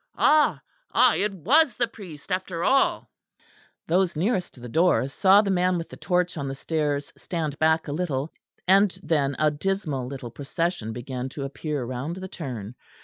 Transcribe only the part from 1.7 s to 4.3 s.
the priest after all." Those